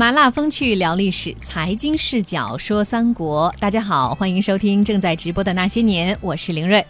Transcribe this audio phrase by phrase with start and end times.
[0.00, 3.54] 麻辣风趣聊历史，财经视角说三国。
[3.60, 6.82] 大家好，欢迎收听正在直播的那些年，我是林睿。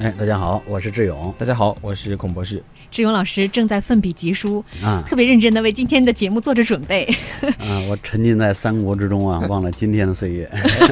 [0.00, 1.34] 哎，大家好，我是志勇。
[1.38, 2.62] 大家好，我是孔博士。
[2.90, 7.08] 志勇老师正在奋笔疾书啊，特别认真的为今天的节目做着准备。
[7.58, 10.50] 啊，我沉浸在三国之中啊，忘了今天的岁月。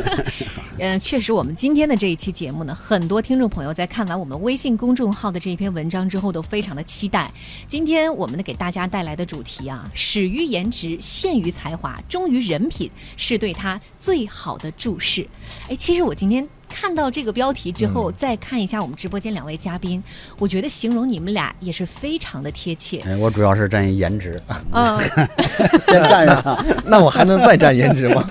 [0.80, 7.28] 嗯，确实，我们今天的这一期节目呢，很多听众朋友在看完我们微信公众号的这一篇文章之后，都非常的期待。
[7.66, 15.27] 今天我们呢给大家带来的主题啊，始于颜值，陷于才华，忠于人品，是对他最好的注释。
[15.69, 16.48] 哎，其实我今天。
[16.68, 20.02] 看到这个标题之后，再看一下我们直播间两位嘉宾，
[20.38, 23.00] 我觉得形容你们俩也是非常的贴切。
[23.06, 24.41] 哎，我主要是占颜值
[24.72, 24.98] 嗯，
[25.88, 28.28] 先占上， 那我还能再占颜值吗？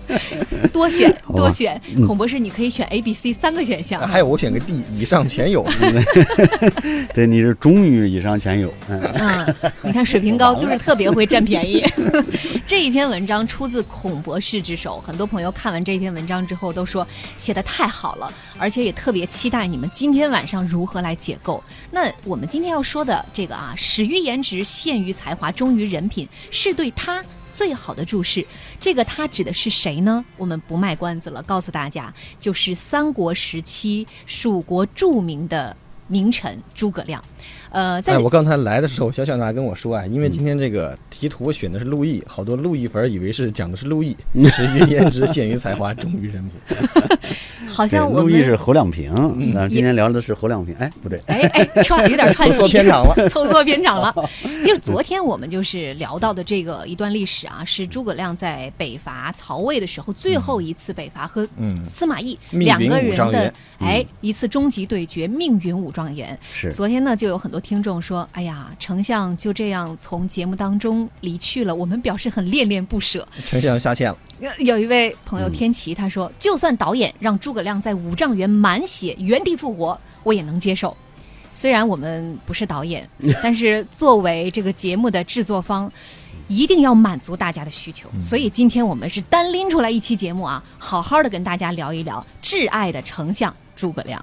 [0.72, 4.06] 多选多选，孔博士你可以选 A、B、C 三个选项。
[4.06, 5.64] 还有我选个 D，以上全有。
[7.12, 8.72] 对，你是终于以上全有。
[8.88, 11.84] 嗯，你看水平高，就是特别会占便宜。
[12.66, 17.63] 这一篇文章出自孔博士之手，很多朋友看完这篇文章之后都说写的。
[17.64, 21.62] 太好了，而且也特别期待你们今天晚上如何来解构。
[21.90, 28.46] 那我们今天要说的这个啊，始于颜值，陷于才华，忠于人品，是对他最好的注释。
[28.78, 30.24] 这个他指的是谁呢？
[30.36, 37.22] 我们不卖关子了，告诉大家，就是三国时期蜀国著名的名臣诸葛亮。
[37.70, 44.16] 呃，在我刚才来的时候，小小娜跟我说啊，因为今天这个题图选的是陆毅，好多陆毅粉以为是讲的是陆毅，
[44.48, 46.88] 始于颜值，陷于才华，忠于人品。
[47.66, 49.12] 好像我陆毅是侯亮平，
[49.56, 54.14] 啊，今天聊的是侯亮平，哎，不对，哎哎，串有点 串戏，凑错片场了， 凑错片场了。
[54.64, 61.48] 就是昨天我们就是聊到的这个一段历史啊，是诸葛亮在北伐曹魏的时候最后一次北伐和
[61.84, 66.38] 司马懿两个人的哎一次终极对决，命运武状元。
[66.52, 67.58] 是昨天呢，就有很多。
[67.64, 74.18] 听众说：“哎呀，丞相就这样从节目当中离去了，我们表示很恋恋不舍。”丞相下线了。
[74.58, 80.94] 有一位朋友天琪他说：“就算导演让诸葛亮在五丈原满血原地复活，我也能接受。
[81.54, 83.08] 虽然我们不是导演，
[83.42, 85.90] 但是作为这个节目的制作方，
[86.48, 88.10] 一定要满足大家的需求。
[88.20, 94.22] 所以今天我们是单拎出来一期节目啊，好好的跟大家聊一聊挚爱的丞相诸葛亮。”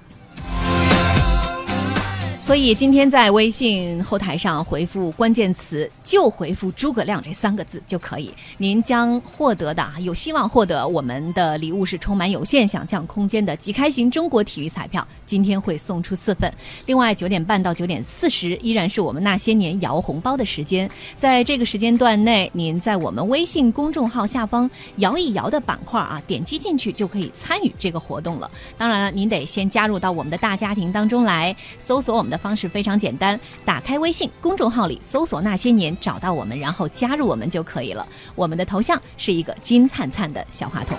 [2.42, 16.52] 所以今天在微信后台上回复关键词，就回复“诸葛亮”这三个字就可以，您将获得的有希望获得我们的礼物是充满有限想象空间的即开型中国体育彩票，今天会送出四份。
[16.86, 28.50] 另外九点半到九点四十依然是我们那些年摇红包的时间，在这个时间段内，您在我们微信公众号下方摇一摇的板块啊，点击进去就可以参与这个活动了。
[28.76, 32.31] 当然了，您得先加入到我们的大家庭当中来，搜索我们。
[32.32, 38.08] 的方式非常简单，打开微信公众号里搜索“那些年”，找到我们，然后加入我们就可以了。
[38.34, 40.96] 我们的头像是一个金灿灿的小话筒。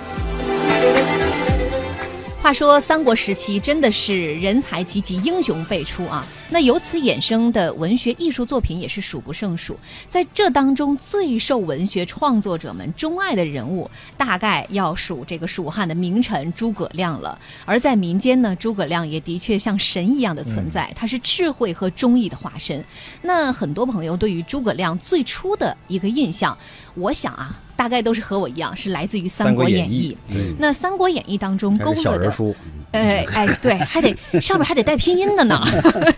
[2.41, 6.25] 话说三国时期真的是人才济济，英雄辈出啊！
[6.53, 9.75] 那由此衍生的文学艺术作品也是数不胜数。
[10.07, 17.39] 在这当中，最受文学创作者们钟爱的人物，大概要数这个蜀汉的名臣诸葛亮了。
[17.65, 22.85] 而在民间呢，诸葛亮也的确像神一样的存在，他是智慧和忠义的化身。
[23.23, 26.55] 那很多朋友对于诸葛亮最初的一个印象，
[26.93, 27.59] 我想啊。
[27.75, 30.17] 大概都是和我一样，是来自于《三国演义》。
[30.59, 32.33] 那《三国演义》当中勾勒的，
[32.91, 35.59] 哎哎，对，还得上面还得带拼音的呢。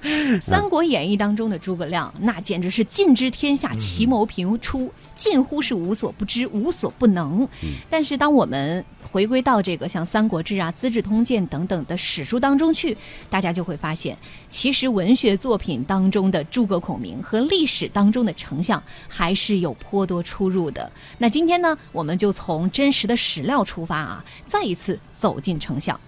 [0.41, 7.47] 《三国演义》当中的诸葛亮，那简直是尽知天下，奇谋频出，近乎是无所不知，无所不能。
[7.89, 12.97] 但是当我们回归到这个像《三国志》啊、《资治通鉴》等等的史书当中去，
[13.29, 14.17] 大家就会发现，
[14.49, 20.91] 其实文学作品当中的诸葛孔明和历史当中的丞相还是有颇多出入的。
[21.17, 25.99] 那今天呢，我们就从真实的史料出发啊，再一次走进丞相。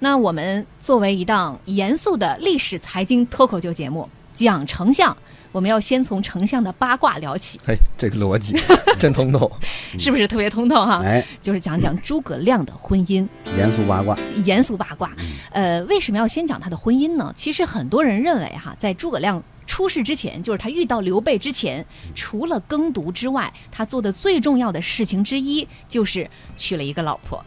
[0.00, 5.16] 那我们作为一档严肃的历史财经脱口秀节目，讲丞相。
[5.52, 7.60] 我们要先从丞相的八卦聊起。
[7.62, 8.56] 嘿，这个逻辑
[8.98, 9.52] 真通透，
[9.98, 11.02] 是不是特别通透哈？
[11.04, 13.28] 哎，就是讲讲诸葛亮的婚姻。
[13.58, 14.16] 严肃八卦。
[14.46, 15.14] 严肃八卦。
[15.50, 17.30] 呃，为什么要先讲他的婚姻呢？
[17.36, 27.44] 其实很多人认为哈，在诸葛亮出事之前，就是他遇到刘备之前，除了耕读之外，他做的最重要的事情之一就是娶了一个老婆。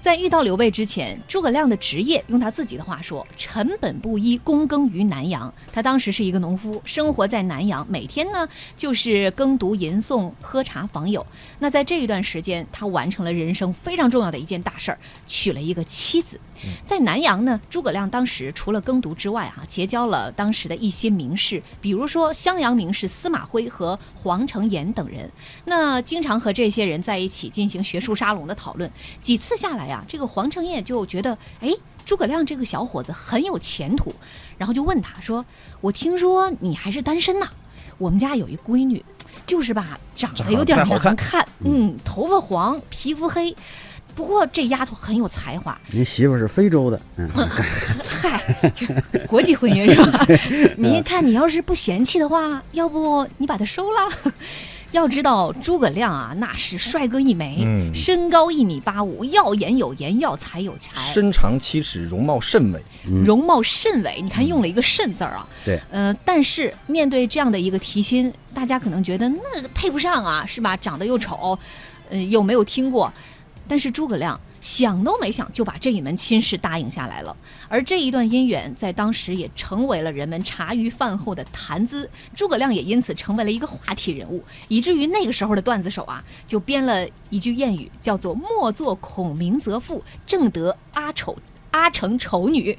[0.00, 5.52] 在遇到刘备之前，诸葛亮的职业用他自己的话说，臣本布衣，躬耕于南阳。
[5.72, 11.26] 他当时是一个农夫，生活在南阳，每天呢就是耕读吟诵、喝茶访友。
[11.58, 16.40] 那在这一段时间，他完成了人生非常重要的一件大事儿，娶了一个妻子。
[16.84, 25.30] 在南阳呢，诸葛亮当时除了耕读之外，哈，结交了当时的一些名士，比如说襄阳名士司马徽和黄承彦等人。
[25.64, 28.90] 那经常和这些人在一起进行学术沙龙的讨论。
[29.20, 31.70] 几次下来呀、这个黄承彦就觉得，哎，
[32.04, 34.14] 诸葛亮这个小伙子很有前途，
[34.56, 35.44] 然后就问他说
[35.80, 37.48] ：“我听说你还是单身呐、
[37.98, 39.04] 我们家有一闺女，
[39.46, 43.54] 就是吧，长得有点难看，嗯，头发黄，皮肤黑。”
[44.14, 47.30] 不过这丫头很有才华，您媳妇是非洲的，嗯，
[48.04, 48.84] 嗨，这
[49.28, 50.26] 国际婚姻是吧？
[50.76, 54.32] 你看，你要是不嫌弃的话，要不你把她收了？
[54.92, 62.78] 要知道诸葛亮啊，那是帅哥一枚，嗯身高一米八五，要颜有颜，要才有才，身长七尺，容貌甚美。
[63.24, 64.20] 容貌甚伟。
[64.22, 65.46] 你看用了一个“甚”字儿啊。
[65.64, 70.76] 对，呃，但是面对这样的一个提亲，大家可能觉得那配不上啊，是吧？
[70.76, 71.58] 长得又丑，
[72.08, 73.12] 呃，又没有听过。
[73.68, 77.36] 但是诸葛亮想都没想就把这一门亲事答应下来了，
[77.68, 91.36] 而这一段姻缘在当时也成为了人们茶余饭后的谈资，诸葛亮也因此成为了一个话题人物，以至于那个时候的段子手啊，就编了一句谚语，叫做“莫做孔明则父，正得阿丑
[91.70, 92.76] 阿成丑女”。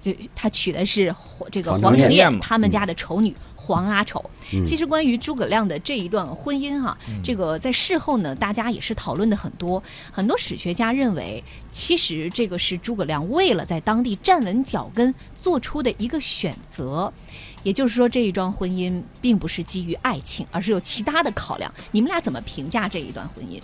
[0.00, 1.14] 就他娶的是
[1.52, 3.32] 这个黄承彦他们家的丑女。
[3.64, 4.22] 黄阿丑，
[4.52, 9.80] 嗯其实关于诸葛亮的这一段婚姻哈、这个在事后呢，大家也是讨论的很多。
[10.10, 17.12] 很多史学家认为，其实这个是诸葛亮为了在当地站稳脚跟做出的一个选择。
[17.62, 21.72] 也就是说，这一桩婚姻并不是基于爱情，而是有其他的考量。
[21.92, 23.60] 你们俩怎么评价这一段婚姻？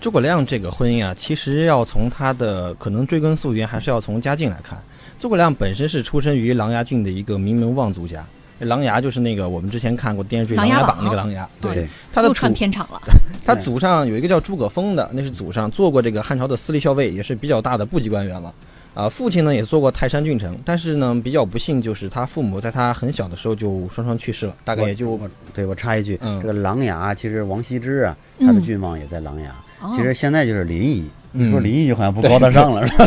[0.00, 4.82] 诸葛亮这个婚姻啊，其实要从他的可能追根溯源，还是要从家境来看。
[5.18, 8.24] 诸葛亮本身是出生于琅琊郡的一个名门望族家，
[8.60, 13.00] 琅琊就是那个我们之前看过电视剧《琅琊榜》那个狼牙，对，他的串片场了。
[13.44, 18.52] 他祖上有一个叫诸葛丰的，那是祖上做过这个汉朝的司隶校尉，也是比较大的部级官员了。
[18.94, 29.42] 啊，父亲呢也做过泰山郡丞，但是呢比较不幸，就是他父母在他很小的时候就双双去世了，大概也就我对我插一句，嗯这个琅琊其实王羲之啊，他的嗯郡望也在琅琊。
[29.77, 31.02] 哦其实现在就是临沂，
[31.32, 33.06] 嗯你说临沂就好像不高大上了，是吧？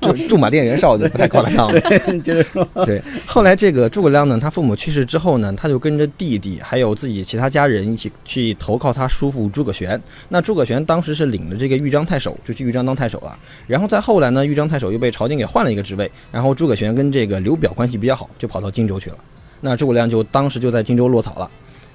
[0.00, 1.80] 驻驻马店袁绍就不太高大上了。
[2.24, 10.00] 接着 说，对，后来这个诸葛亮呢，他父母去世之后呢，他就跟着弟弟还有自己其他家人一起去投靠他叔父诸葛玄。
[10.28, 13.38] 那诸葛玄当时是领着这个豫章太守，就去豫章当太守了。
[13.66, 19.16] 然后再后来呢，豫章太守又被朝廷给换了一个职位，然后诸葛玄跟这个刘表关系比较好，就跑到荆州去了。
[19.60, 21.50] 那诸葛亮就当时就在荆州落草了。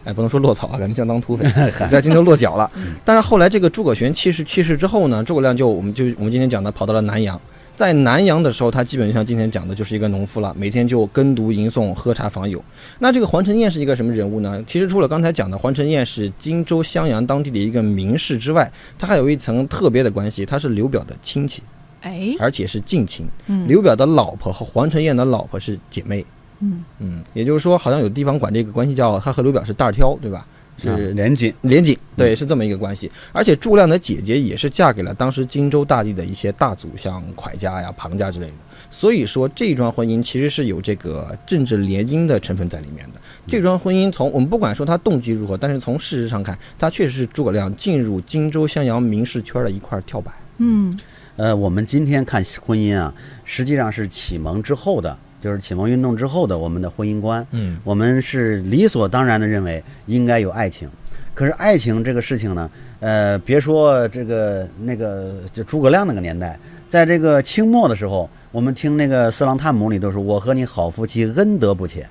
[0.06, 1.46] 哎，不能说落草啊，感觉像当土匪，
[1.92, 2.72] 在荆州落脚了。
[3.04, 7.40] 但是后来这个诸葛玄去世去世之后呢，诸葛亮就我们就我们今天讲的跑到了南阳。
[7.76, 12.62] 在南阳的时候，他基本就像今天讲的，就是一个农夫了，每天就耕读吟诵、喝茶访友。
[13.00, 14.62] 那这个黄承彦是一个什么人物呢？
[14.68, 21.64] 其实除了刚才讲的黄承彦是荆州襄阳当地的一个名士之外，他还有一层特别的关系，他是刘表的亲戚，
[22.02, 23.26] 哎，而且是近亲。
[23.48, 26.20] 嗯刘表的老婆和黄承彦的老婆是姐妹。
[26.22, 26.26] 嗯
[26.60, 30.40] 嗯嗯，也就是说，好像有地方管这个关系叫他和刘表是大儿挑，对吧？
[30.40, 33.12] 啊是连锦，连锦，对，是这么一个关系。
[33.34, 38.54] 而且诸葛亮的姐姐也是嫁给了当时荆州大地的一些大族，像蒯家呀、庞家之类的。
[38.90, 43.20] 所以说，这桩婚姻其实是有这个政治联姻的成分在里面的。
[43.46, 50.34] 这桩婚姻从我们不管说他动机如何，但是从事实上看，他确实是诸葛亮进入荆州襄阳名士圈的一块跳板。
[50.60, 50.98] 嗯
[51.36, 53.14] 呃，我们今天看婚姻啊，
[53.44, 57.46] 实际上是启蒙之后的，就是启蒙运动之后的我们的婚姻观。
[57.52, 60.90] 嗯我们是理所当然的认为应该有爱情，
[61.34, 62.70] 可是爱情这个事情呢，
[63.00, 72.08] 呃，别说这个那个就诸葛亮那个年代，在这个清末的时候，我们听那个《四郎探母》里都说：“我和你好夫妻，恩德不浅。”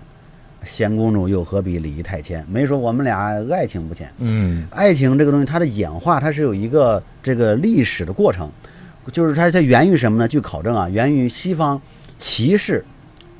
[0.64, 2.44] 贤公主又何必礼仪太谦？
[2.48, 4.12] 没说我们俩爱情不浅。
[4.18, 8.50] 嗯爱情这个东西，它的演化，它是有一个这个历史的过程，
[9.12, 10.26] 就是它它源于什么呢？
[10.26, 11.80] 据考证啊，源于西方
[12.18, 12.84] 骑士。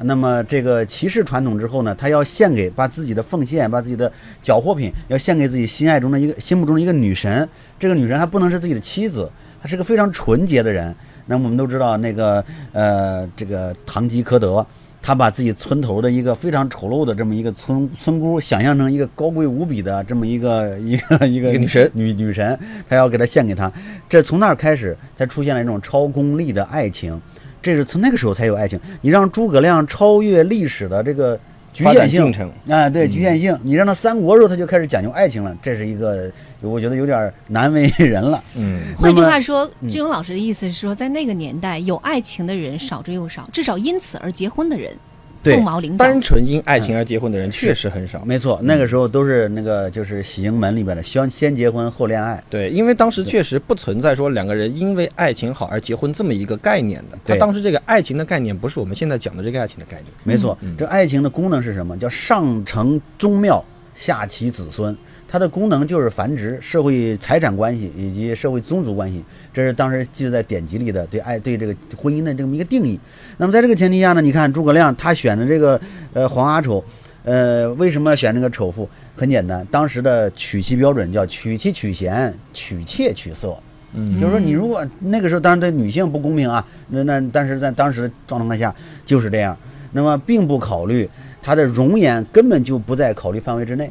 [0.03, 4.11] 那么这个骑士传统之后呢，他要献给把自己的奉献，把自己的
[4.43, 7.49] 缴获品要献给自己心爱中的一个心目中的一个女神。
[7.79, 10.95] 这个女神还不能是自己的妻子，她是个非常纯洁的人。
[11.27, 14.65] 那么我们都知道，那个呃，这个堂吉诃德，
[15.03, 23.71] 他把自己村头的一个非常丑陋的这么一个村村姑，想象成一个高贵无比的这么一个一个一个一个女神女 女神，他要给她献给她。
[24.09, 27.21] 这从那儿开始，才出现了一种超功利的爱情。
[27.69, 28.81] 这是从那个时候才有爱情。
[29.03, 31.39] 你让诸葛亮超越历史的这个
[31.71, 32.33] 局限性。
[32.67, 33.55] 啊，对嗯局限性。
[33.63, 36.33] 你让他三国时候他就开始讲究爱情了，这是一个
[36.63, 38.43] 我觉得有点难为人了。
[38.57, 46.05] 嗯，换句话说，嗯志勇老师的意思是说，在那个年代，有爱情的人少之又少，至少因此而结婚的人对凤毛麟角。
[46.05, 48.25] 单纯因爱情而结婚的人确实很少。
[48.25, 52.43] 没错，那个时候都是那个就是喜迎门里边的，先先结婚后恋爱。
[52.51, 57.19] 对，因为当时确实不存在说两个人因为爱情好而结婚这么一个概念的。
[57.25, 60.07] 他当时这个爱情的概念不是我们现在讲的这个爱情的概念。
[60.25, 61.97] 没错，嗯这爱情的功能是什么？
[61.97, 63.65] 叫上承宗庙，
[63.95, 64.97] 下启子孙。
[65.31, 72.99] 它的功能就是繁殖、社会财产关系以及社会宗族关系，这是当时记载在典籍里的对爱对这个婚姻的这么一个定义。
[73.37, 75.79] 那么在这个前提下呢，你看诸葛亮他选的这个
[76.15, 76.83] 呃黄阿丑，
[77.25, 78.89] 呃为什么选这个丑妇？
[79.15, 83.55] 很简单，当时的娶妻标准叫娶妻娶贤，娶妾娶色。
[83.93, 89.55] 嗯就是说，你如果那个时候当然对女性不公平啊，那那但是在当时的状况下就是这样，
[89.93, 91.09] 那么并不考虑
[91.43, 93.91] 她的容颜根本就不在考虑范围之内。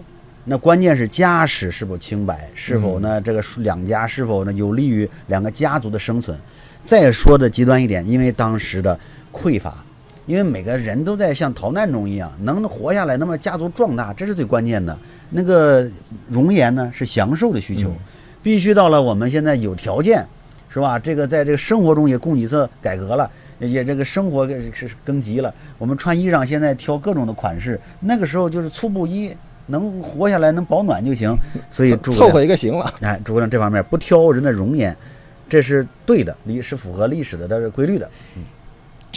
[0.49, 6.37] 那关键是家史是否清白，是否呢这个两家是否呢有利于两个家族的生存。
[6.85, 8.97] 再说的极端一点，因为当时的
[9.33, 9.83] 匮乏，
[10.25, 14.97] 因为每个人都在像逃难中一样，能活下来，那么家族壮大，这是最关键的。
[15.29, 15.85] 那个
[16.29, 17.97] 容颜呢是享受的需求，嗯
[18.41, 20.25] 必须到了我们现在有条件，
[20.69, 20.97] 是吧？
[20.97, 25.53] 这个在这个生活中也供给侧改革了，也这个生活是更急了。
[25.77, 29.35] 我们穿衣裳现在挑各种的款式，那个时候就是粗布衣，
[29.67, 31.33] 能活下来能保暖就行。
[31.69, 32.93] 所以凑合一个行了。
[33.01, 34.95] 哎，诸葛亮这方面不挑人的容颜，
[35.47, 38.09] 这是对的，历是符合历史的这是规律的。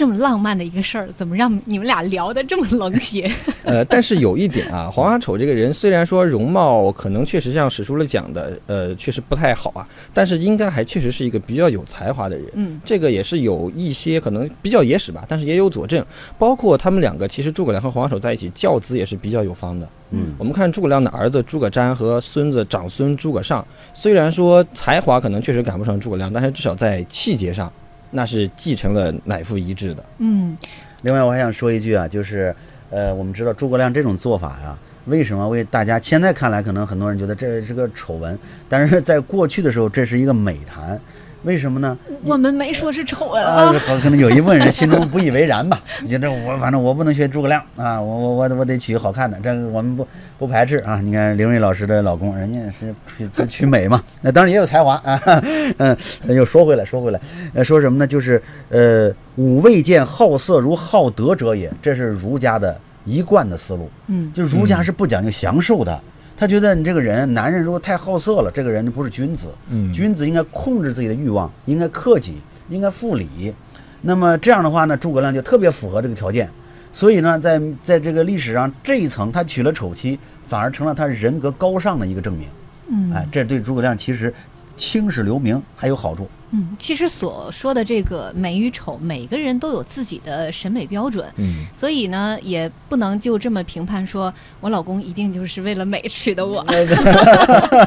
[0.01, 3.31] 这么浪漫的一个事儿，怎么让你们俩聊得这么冷血？
[3.65, 12.47] 呃，但是有一点啊， 黄阿丑这个人虽然说容貌可能确实像史书里讲的，呃，确实不太好啊，但是应该还确实是一个比较有才华的人。
[12.55, 16.03] 嗯，这个也是有一些可能比较野史吧，但是也有佐证。
[16.39, 19.87] 包括他们两个，其实诸葛亮和黄阿丑在一起，教子也是比较有方的。
[20.13, 27.71] 嗯我们看诸葛亮的儿子诸葛瞻和孙子长孙诸葛尚，虽然说才华可能确实赶不上诸葛亮，但是至少在气节上，
[28.11, 30.05] 那是继承了乃父遗志的。
[30.19, 30.57] 嗯，
[31.03, 32.55] 另外，我还想说一句啊，就是
[32.91, 34.77] 呃，我们知道诸葛亮这种做法呀，
[35.07, 38.39] 为什么为大家现在看来可能很多人觉得这是个丑闻，
[38.69, 41.01] 但是在过去的时候这是一个美谈，
[41.43, 41.97] 为什么呢？
[42.25, 43.73] 我们没说是丑闻啊，啊。
[43.87, 50.07] 好可能有一部分人心中不以为然吧， 觉得我反正我不能学诸葛亮啊，我我我我得娶好看的，这个我们不
[50.39, 51.01] 不排斥啊。
[51.01, 55.21] 你看林瑞老师的老公，人家是娶娶美嘛， 那当然也有才华啊。
[55.79, 55.97] 嗯，
[56.29, 57.21] 又说回来说回来，
[57.55, 58.07] 呃，说什么呢？
[58.07, 63.89] 就是呃，吾未见好色如好德者也，这是儒家的一贯的思路。
[64.09, 65.99] 嗯，就儒家是不讲究享受的，
[66.41, 69.49] 他觉得你这个人，男人如果太好色了，这个人就不是君子。
[69.69, 73.55] 嗯君子应该控制自己的欲望，应该克己，应该复礼。
[74.01, 76.49] 那么这样的话呢，诸葛亮就特别符合这个条件。
[76.95, 82.49] 所以呢，在在这个历史上这一层，他娶了丑妻，反而成了他人格高尚的一个证明。
[82.89, 84.33] 嗯哎，这对诸葛亮其实
[84.77, 86.27] 青史留名还有好处。
[86.53, 91.33] 嗯，其实所说的这个美与丑，每个人都有自己的审美标准。
[91.37, 96.65] 嗯，所以呢，也不能就这么评判说，我老公一定就是为了美 娶的我。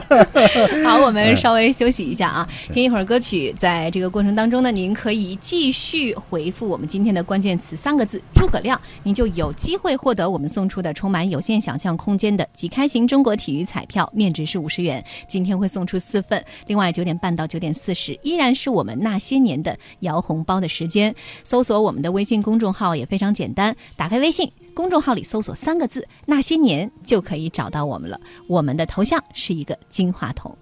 [0.86, 3.54] 好，我们稍微休息一下啊，听一会儿歌曲。
[3.58, 15.04] 在这个过程当中呢，您可以继续回复我们今天的关键词三个字“诸葛亮”，您就有机会获得我们送出的充满有限想象空间的即开型中国体育彩票，面值是五十元。
[15.28, 16.44] 今天会送出四份。
[16.68, 21.14] 另外，九点半到九点四十依然是我们那些年的摇红包的时间。
[21.44, 24.52] 搜索我们的微信公众号也非常简单，打开微信。
[24.74, 28.20] 公众号里搜索三个字“那些年”就可以找到我们了。
[28.48, 30.58] 我们的头像是一个金话筒。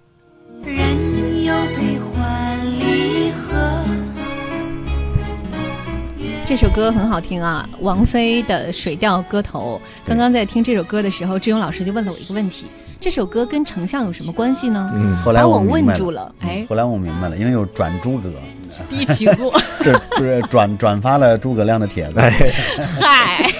[0.62, 2.11] 人有悲欢
[6.54, 9.80] 这首歌很好听啊，王菲的《水调歌头》。
[10.06, 12.66] 刚刚在听这首歌的时候，志勇老师就问了我一个问题：
[13.00, 14.90] 这首歌跟丞相有什么关系呢？
[14.94, 18.30] 嗯，后来把我问住了哎嗯后来我明白了，因为有转诸葛，
[18.86, 22.20] 低起过， 这是转转发了诸葛亮的帖子。
[23.00, 23.50] 嗨，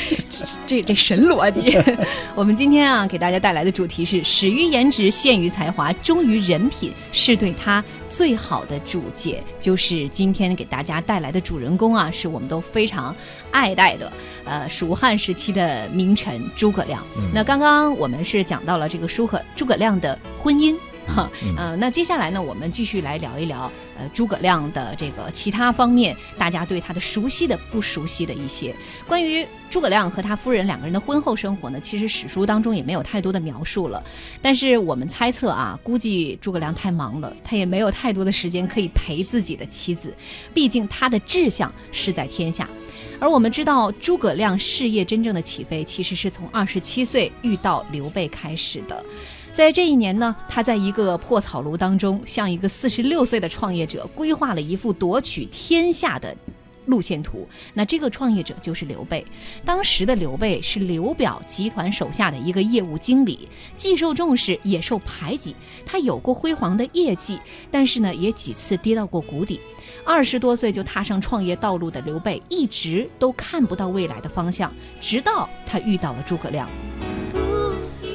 [0.66, 1.78] 这这神逻辑。
[2.34, 9.42] 我们今天啊，给大家带来的主题是“始于颜值，陷于才华，忠于人品”，是对他最好的主解。
[9.60, 13.14] 就是今天给大家带来的主人公啊，是我们都非常
[13.50, 14.12] 爱戴的，
[14.44, 17.04] 呃，蜀汉时期的名臣诸葛亮。
[17.32, 20.74] 那刚刚我们是讲到了这个诸葛诸葛亮的婚姻。
[21.08, 28.74] 哈，嗯呃，那接下来呢，我们继续来聊一聊，呃，诸葛亮的这个其他方面，大家对他的熟悉的、不熟悉的一些
[29.06, 34.02] 关于诸葛亮和他夫人两个人的婚后生活呢，其实史书当中也没有太多的描述了。
[34.40, 40.14] 但是我们猜测啊，估计诸葛亮太忙了，他也没有太多的时间可以陪自己的妻子，
[40.54, 42.68] 毕竟他的志向是在天下。
[43.20, 49.04] 而我们知道，诸葛亮事业真正的起飞，其实是从二十七岁遇到刘备开始的。
[49.58, 56.32] 在这一年呢，他在一个破草庐当中，向一个四十六岁的创业者，规划了一幅夺取天下的
[56.86, 57.44] 路线图。
[57.74, 59.26] 那这个创业者就是刘备。
[59.64, 65.56] 当时的刘备是刘表集团手下的一个业务经理，既受重视，也受排挤。
[65.84, 69.58] 他有过辉煌的业绩，但是呢，也几次跌到过谷底。
[70.04, 76.68] 二十多岁就踏上创业道路的刘备，一直都看不到未来的方向，直到他遇到了诸葛亮。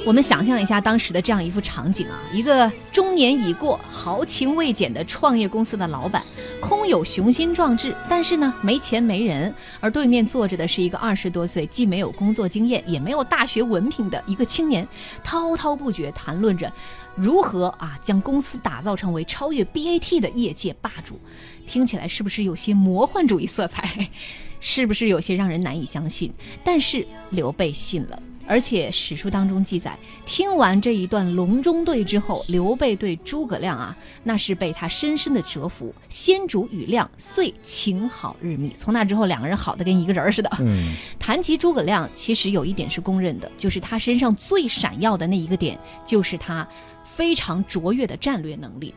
[0.06, 6.22] 我们想象一下当时的这样一幅场景啊，一个中年已过、豪情未减的创业公司的老板，
[6.62, 14.86] 空有雄心壮志，但是呢没钱没人，而对面坐着的是一个二十多岁，既没有工作经验，也没有大学文凭的一个青年，
[15.24, 16.72] 滔滔不绝谈论着
[17.16, 21.18] 如何啊将公司打造成为超越 BAT 的业界霸主，
[21.66, 24.10] 听起来是不是有些魔幻主义色彩？
[24.60, 26.34] 是不是有些让人难以相信？
[26.62, 28.22] 但是刘备信了。
[28.48, 35.94] 而且史书当中记载，听完这一段隆中对之后，刘备对诸葛亮啊，那是被他深深的折服。
[36.10, 40.50] 先主与亮遂情好日密，从那之后，两个人好的跟一个人似的。
[40.60, 46.68] 嗯，谈及诸葛亮，其实有一点是公认的，就是他身上最闪耀的那一个点，就是他
[47.16, 48.94] 非常卓越的战略能力。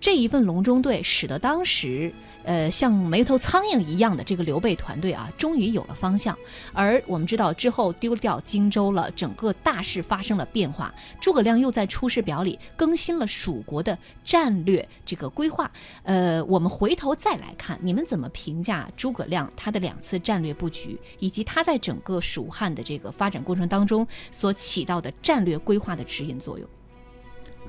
[0.00, 2.12] 这一份隆中对，使得当时。
[2.42, 6.34] 呃，像没头苍蝇一样的这个刘备团队啊，终于有了方向。
[6.72, 10.92] 而我们知道之后丢掉荆州了，整个大势发生了变化。
[11.20, 15.70] 诸葛亮又在出师表里更新了蜀国的战略这个规划。
[16.02, 26.66] 呃，我们回头再来看，你们怎么评价诸葛亮他的两次战略布局，以及他在整个蜀汉的这个发展过程当中所起到的战略规划的指引作用？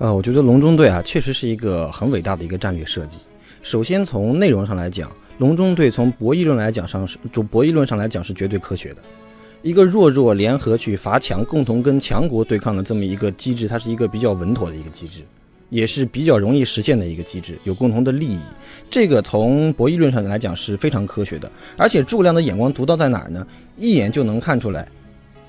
[0.02, 3.20] 呃，我觉得隆中对啊，确实是一个很伟大的一个战略设计。
[3.62, 8.98] 首先从内容上来讲，隆中对从博弈论来讲上是，就博弈论上来讲是绝对科学的。
[9.62, 15.22] 一个弱弱联合去伐强，共同跟强国对抗的这么一个机制，它是一个比较稳妥的一个机制，
[15.70, 18.40] 也是比较容易实现的一个机制，有共同的利益。
[18.90, 21.52] 这个从博弈论上来讲是非常科学的。
[21.78, 23.46] 而且诸葛亮的眼光独到在哪儿呢？
[23.78, 24.88] 一眼就能看出来，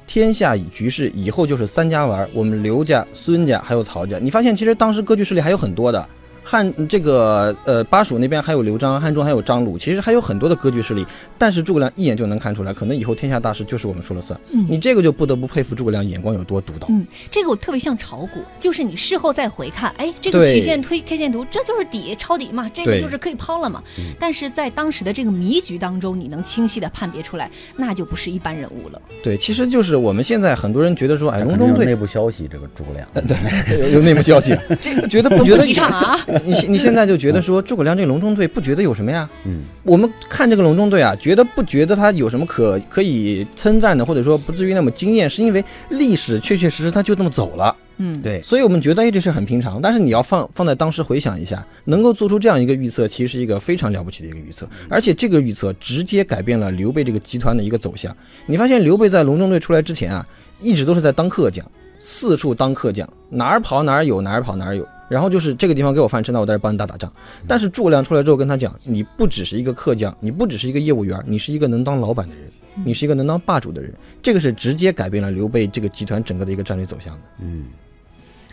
[0.06, 4.18] 天下以局势以后就是三家玩，我们刘家、孙家还有曹家。
[4.18, 6.08] 你发现其实当时割据势力还有很多的。
[6.42, 11.06] 汉这个呃巴蜀那边还有刘璋，汉中还有张鲁，其实还有很多的割据势力，
[11.38, 14.38] 但是诸葛亮一眼就能看出来，可能以后天下大事就是我们说了算。
[14.52, 16.86] 嗯你这个就不得不佩服诸葛亮眼光有多独到。
[16.90, 23.82] 嗯，这个我特别像炒股，就是你事后再回看，哎，这个曲线推 K 线图，这就是底抄底嘛，这个就是可以抛了嘛。
[23.98, 29.00] 嗯但是在当时的这个迷局当中，你能清晰的判别出来，那就不是一般人物了。
[29.22, 33.08] 对，其实就是我们现在很多人觉得说，哎，隆中对内部消息，这个诸葛亮。
[33.68, 36.18] 对有有内部消息， 这觉得不觉得不提倡啊？
[36.44, 39.28] 你你现在就觉得说诸葛亮这个隆中对不觉得有什么呀？
[39.44, 47.76] 嗯，我们看这个隆中对啊，觉得不觉得他有什么可可以称赞的，或者说不至于那么惊艳，是因为历史确确实实他就这么走了。
[47.98, 58.16] 嗯，对，所以我们觉得哎这事很平常，但是你要放放在当时回想一下，能够做出这样一个预测，其实是一个非常了不起的一个预测，而且这个预测直接改变了刘备这个集团的一个走向。
[58.46, 60.26] 你发现刘备在隆中对出来之前啊，
[60.60, 61.64] 一直都是在当客将，
[61.98, 64.88] 四处当客将，哪儿跑哪儿有，哪儿跑哪儿有。
[65.12, 67.12] 然后就是这个地方给我饭吃，那我在这帮你打打仗。
[67.46, 72.44] 但是诸葛亮出来之后跟他讲，你不只是一个客将，你不只是一个业务员，你是一个能当老板的人，
[72.82, 73.92] 你是一个能当霸主的人。
[74.22, 77.20] 这个是直接改变了刘备这个集团整个的一个战略走向的。
[77.40, 77.66] 嗯，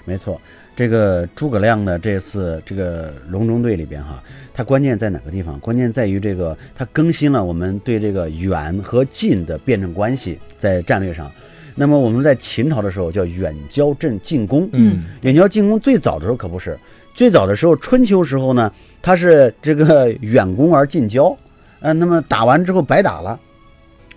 [0.04, 0.42] 没错，
[0.76, 4.22] 这个诸葛亮呢，这次这个隆中对里边哈，
[4.54, 5.58] 他关键在哪个地方？
[5.62, 11.32] 关键在于这个他更新了我们对这个远和近的辩证关系在战略上。
[11.80, 16.78] 那么我们在秦朝的时候叫远交镇近攻，嗯远交近攻最早的时候可不是，
[17.16, 18.70] 最早的时候春秋时候呢，
[19.02, 21.34] 它是这个远攻而近交，
[21.80, 23.40] 呃，那么打完之后白打了。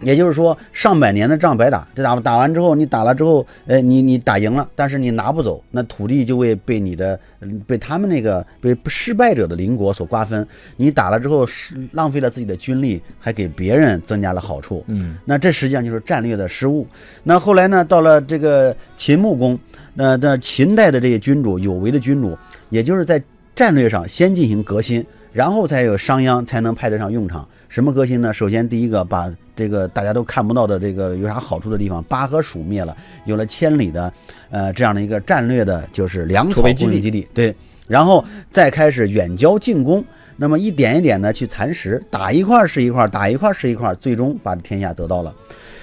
[0.02, 10.46] 也就是说，上百年的仗白打，这打打完之后，你打了之后，呃，你你打赢了，但是你拿不走，那土地就会被你的，嗯被他们那个被失败者的邻国所瓜分。
[10.76, 14.84] 你打了之后，是浪费了自己的军力，还给别人增加了好处。
[14.88, 16.86] 嗯，那这实际上就是战略的失误。
[17.22, 19.58] 那后来呢，到了这个秦穆公，
[19.94, 22.36] 那那秦代的这些君主，有为的君主，
[22.70, 23.22] 也就是在
[23.54, 27.46] 战略上先进行革新，然后才有商鞅才能派得上用场。
[27.72, 28.34] 什么革新呢？
[28.34, 34.12] 首先第一个把这个大家都看不到的这个有啥好处的地方，巴和蜀灭了，有了千里的
[34.50, 37.26] 呃这样的一个战略的，就是粮草供应基地。
[37.32, 37.56] 对，
[37.88, 40.04] 然后再开始远交近攻。
[40.36, 45.34] 那么一点一点的去蚕食，打一块儿是一块儿，打一块儿是一块儿，最终把天下得到了。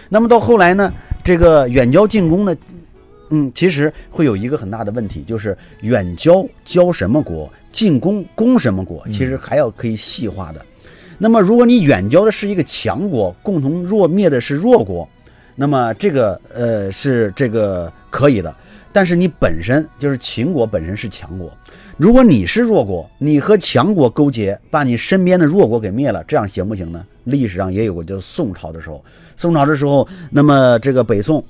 [0.10, 2.56] 那么到后来呢，这个远交近攻呢，
[3.30, 10.64] 嗯，其实会有一个很大的问题，就是远交交什么国，进攻攻什么国，其实还要可以细化的。
[11.20, 15.08] 那么如果你远交的是一个强国，共同弱灭的是弱国，
[15.56, 18.56] 那么这个呃是这个可以的。
[18.92, 21.52] 但是你本身就是秦国本身是强国，
[21.96, 27.06] 如果你是弱国，你和强国勾结，把你身边的弱国给灭了，这样行不行呢？
[27.26, 29.04] 历史上也有过，就是宋朝的时候，
[29.38, 31.44] 宋朝的时候，那么这个北宋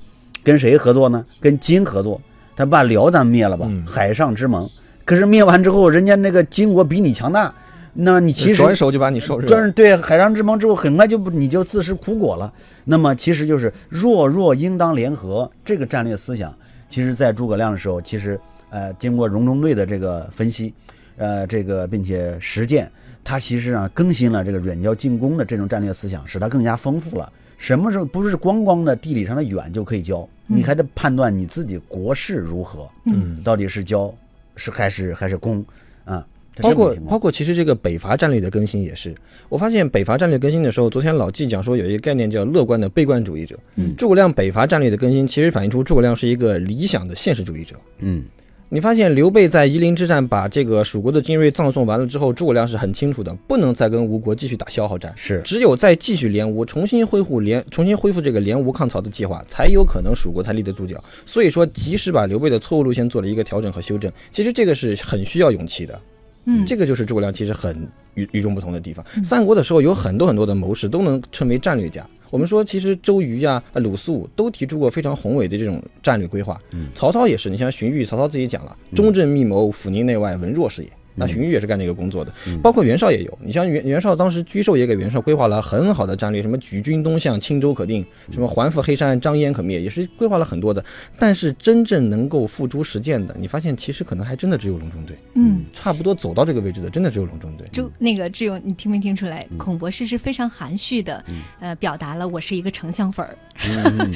[0.44, 1.24] 跟谁合作呢？
[1.40, 2.20] 跟金合作，
[2.54, 4.68] 他把辽咱灭了吧，嗯海上之盟。
[5.06, 7.52] 可是灭完之后，人家那个金国比你强大，
[7.92, 9.48] 那你其实转手就把你收拾了。
[9.48, 12.52] 转是对海上之盟之后，很快就不你就自食苦果了。
[12.84, 16.54] 那么其实就是弱弱应当联合这个战略思想，
[16.88, 20.72] 其实在诸葛亮的时候，其实呃经过荣中队的这个分析，
[21.16, 22.90] 呃这个并且实践，
[23.22, 27.30] 他其实啊更新了这个远交近攻的这种战略思想，使它更加丰富了。
[27.58, 30.26] 什么时候不是光光的地理上的远就可以交？
[30.46, 34.12] 你还得判断你自己国势如何，嗯，到底是交
[34.56, 35.64] 是还是还是攻
[36.62, 39.14] 包括包括其实这个北伐战略的更新也是，
[39.48, 43.58] 我发现北伐战略更新的时候，昨天老纪讲说有一个概念叫乐观的悲观主义者。
[43.76, 47.76] 嗯诸葛亮北伐战略的更新，其实反映出诸葛亮是一个理想的现实主义者。
[47.98, 48.24] 嗯
[48.72, 61.02] 你发现刘备在夷陵之战把这个蜀国的精锐葬送完了之后，诸葛亮是很清楚的，不能再跟吴国继续打消耗战，是只有再继续联吴，重新恢复联，重新恢复这个联吴抗曹的计划，才有可能蜀国才立得住脚。
[61.26, 66.00] 所以说，及时把刘备的错误路线做了一个调整和修正，其实这个是很需要勇气的。
[66.44, 69.04] 嗯这个就是诸葛亮其实很与与众不同的地方。
[69.24, 72.06] 三国的时候有很多很多的谋士都能称为战略家。
[72.30, 76.60] 我们说，其实周瑜呀、呃鲁肃都提出过非常宏伟的这种战略规划。
[76.94, 80.90] 曹操也是，你像荀彧，曹操自己讲了，中正密谋，抚宁内外，文弱是也。
[81.20, 83.38] 那荀彧也是干这个工作的，包括袁绍也有。
[83.44, 90.82] 你像袁袁绍当时沮授也给袁绍规划了很好的战略，什么举军东向，青州可定，什么环复黑山，张燕可灭，也是规划了很多的。
[91.18, 95.16] 但是真正能够付诸实践的，你发现其实可能还真的只有隆中对。
[95.34, 97.68] 嗯，差不多走到这个位置的，真的只有隆中对。
[97.68, 99.46] 就那个志勇，你听没听出来？
[99.58, 101.22] 孔博士是非常含蓄的，
[101.60, 103.36] 呃，表达了我是一个丞相粉儿。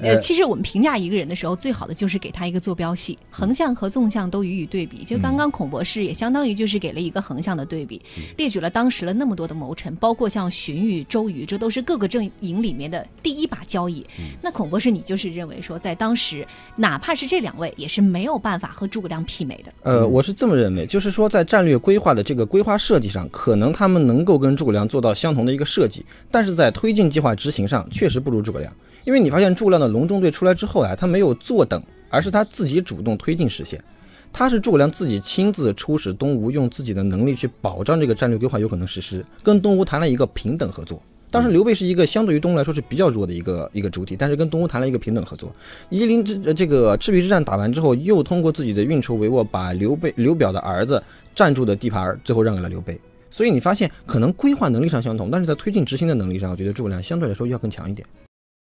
[0.00, 5.04] 呃其实我们评价一个人的时候，最好的就是给他一个坐标系，横向和纵向都予以对比。
[5.04, 8.00] 就刚刚孔博士也相当于就是给了一个横向的对比，
[8.36, 14.04] 列举了当时了那么多的谋臣，包括像荀彧、周瑜，这都是各个阵营里面的第一把交椅。
[14.42, 19.72] 那孔博士，你就是认为说，在当时，哪怕是这两位，也是没有办法和诸葛亮媲美的。
[19.82, 28.72] 呃，我是这么认为，就是说在战略规划的这个规划设计上，可能他们能够跟诸葛亮做到相同的一个设计，但是在推进计划执行上，确实不如诸葛亮。
[29.06, 33.82] 因为你发现诸葛亮的隆中队出来之后啊、他没有坐等，而是他自己主动推进实现。
[34.32, 41.00] 他是诸葛亮自己亲自出使东吴，用自己的能力去保障这个战略规划有可能实施，跟东吴谈了一个平等合作。
[41.30, 45.54] 当时刘备是一个相对于东吴来说是比较弱的一个一个主体，但是跟东吴谈了一个平等合作。
[45.88, 51.00] 夷陵之呃这个赤壁之战打完之后，又通过自己的运筹帷幄，把刘备刘表的儿子
[51.32, 53.00] 占住的地盘最后让给了刘备。
[53.30, 58.06] 所以你发现可能规划能力上相同，但是在推进执行的能力上，我觉得诸葛亮相对来说要更强一点。